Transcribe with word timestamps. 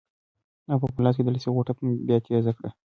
هغه 0.69 0.79
په 0.81 0.85
خپل 0.89 1.01
لاس 1.05 1.15
کې 1.17 1.23
د 1.25 1.29
لسي 1.35 1.49
غوټه 1.55 1.73
بیا 2.07 2.17
تېزه 2.25 2.51
کړه. 2.57 2.69